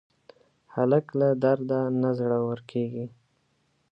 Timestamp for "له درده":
1.19-1.81